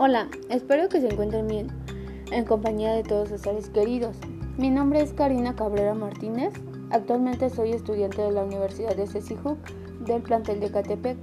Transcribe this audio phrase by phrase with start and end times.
[0.00, 1.66] Hola, espero que se encuentren bien
[2.30, 4.16] en compañía de todos sus seres queridos.
[4.56, 6.52] Mi nombre es Karina Cabrera Martínez.
[6.90, 9.58] Actualmente soy estudiante de la Universidad de CECIJUC
[10.06, 11.18] del plantel de Catepec.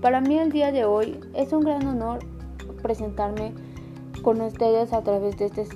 [0.00, 2.20] Para mí el día de hoy es un gran honor
[2.80, 3.54] presentarme
[4.22, 5.66] con ustedes a través de este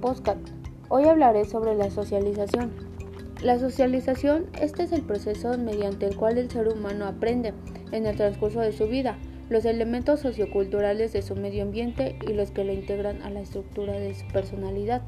[0.00, 0.40] podcast.
[0.88, 2.72] Hoy hablaré sobre la socialización.
[3.42, 7.52] La socialización, este es el proceso mediante el cual el ser humano aprende
[7.92, 9.18] en el transcurso de su vida
[9.50, 13.92] los elementos socioculturales de su medio ambiente y los que lo integran a la estructura
[13.94, 15.02] de su personalidad,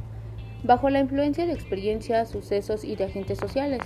[0.64, 3.80] bajo la influencia de experiencias, sucesos y de agentes sociales.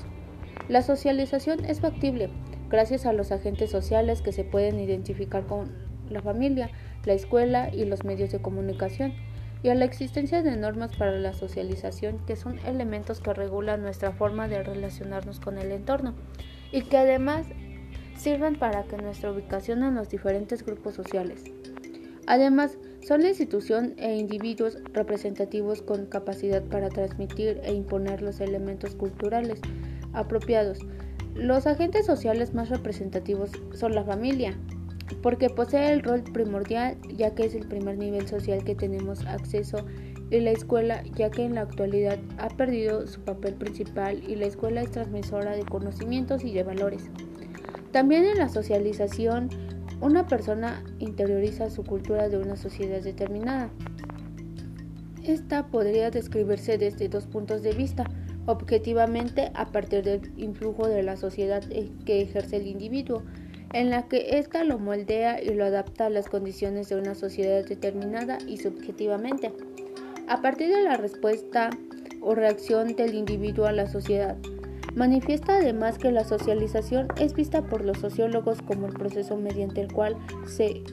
[0.68, 2.30] La socialización es factible
[2.70, 5.72] gracias a los agentes sociales que se pueden identificar con
[6.08, 6.70] la familia,
[7.04, 9.12] la escuela y los medios de comunicación,
[9.62, 14.12] y a la existencia de normas para la socialización que son elementos que regulan nuestra
[14.12, 16.14] forma de relacionarnos con el entorno
[16.72, 17.46] y que además
[18.16, 21.44] sirven para que nuestra ubicación en los diferentes grupos sociales.
[22.26, 28.96] Además, son la institución e individuos representativos con capacidad para transmitir e imponer los elementos
[28.96, 29.60] culturales
[30.12, 30.80] apropiados.
[31.34, 34.58] Los agentes sociales más representativos son la familia,
[35.22, 39.86] porque posee el rol primordial ya que es el primer nivel social que tenemos acceso
[40.30, 44.46] y la escuela ya que en la actualidad ha perdido su papel principal y la
[44.46, 47.04] escuela es transmisora de conocimientos y de valores.
[47.96, 49.48] También en la socialización,
[50.02, 53.70] una persona interioriza su cultura de una sociedad determinada.
[55.24, 58.04] Esta podría describirse desde dos puntos de vista.
[58.44, 61.64] Objetivamente, a partir del influjo de la sociedad
[62.04, 63.22] que ejerce el individuo,
[63.72, 67.64] en la que ésta lo moldea y lo adapta a las condiciones de una sociedad
[67.64, 69.54] determinada y subjetivamente,
[70.28, 71.70] a partir de la respuesta
[72.20, 74.36] o reacción del individuo a la sociedad.
[74.96, 79.92] Manifiesta además que la socialización es vista por los sociólogos como el proceso mediante el
[79.92, 80.16] cual
[80.46, 80.84] se,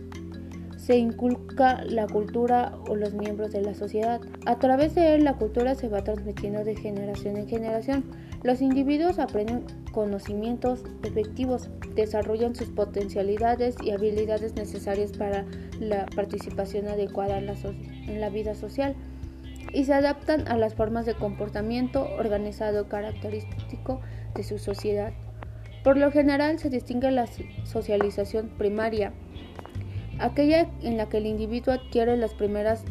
[0.75, 4.19] se inculca la cultura o los miembros de la sociedad.
[4.45, 8.03] A través de él la cultura se va transmitiendo de generación en generación.
[8.43, 15.45] Los individuos aprenden conocimientos efectivos, desarrollan sus potencialidades y habilidades necesarias para
[15.79, 18.97] la participación adecuada en la, en la vida social
[19.73, 23.99] y se adaptan a las formas de comportamiento organizado característico
[24.35, 25.11] de su sociedad.
[25.83, 27.27] Por lo general se distingue la
[27.65, 29.11] socialización primaria,
[30.19, 32.85] aquella en la que el individuo adquiere las primeras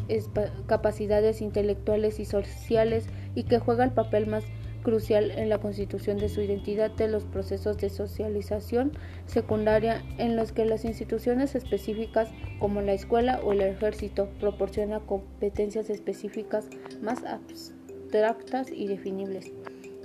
[0.67, 4.43] capacidades intelectuales y sociales y que juega el papel más
[4.83, 8.91] crucial en la constitución de su identidad de los procesos de socialización
[9.25, 12.29] secundaria en los que las instituciones específicas
[12.59, 16.67] como la escuela o el ejército proporcionan competencias específicas
[17.01, 19.51] más abstractas y definibles.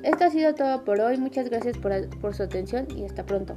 [0.03, 3.57] Esto ha sido todo por hoy, muchas gracias por, por su atención y hasta pronto.